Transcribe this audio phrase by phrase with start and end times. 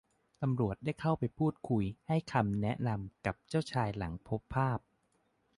[0.41, 4.79] ตำรวจได้เข้าไปพูดคุยให้คำแนะนำกับเจ้าชายหลังพบภาพ